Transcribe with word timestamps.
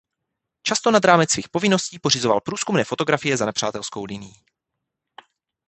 Často 0.63 0.91
nad 0.91 1.05
rámec 1.05 1.31
svých 1.31 1.49
povinností 1.49 1.99
pořizoval 1.99 2.41
průzkumné 2.41 2.83
fotografie 2.83 3.37
za 3.37 3.45
nepřátelskou 3.45 4.05
linií. 4.05 4.35